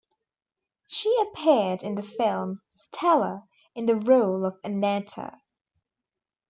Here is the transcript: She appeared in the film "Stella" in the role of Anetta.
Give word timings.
She 0.87 1.15
appeared 1.21 1.83
in 1.83 1.93
the 1.93 2.01
film 2.01 2.63
"Stella" 2.71 3.47
in 3.75 3.85
the 3.85 3.95
role 3.95 4.45
of 4.45 4.59
Anetta. 4.63 5.41